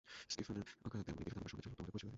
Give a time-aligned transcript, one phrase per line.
[0.33, 2.09] স্টিফানের আঁকা তেমনই কিছু দানবের সঙ্গে চলো তোমাদেরও পরিচয় করিয়ে দিই।